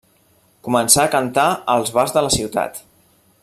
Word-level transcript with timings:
Començà 0.67 1.03
a 1.03 1.11
cantar 1.17 1.45
als 1.75 1.93
bars 1.99 2.17
de 2.17 2.25
la 2.29 2.33
ciutat. 2.39 2.85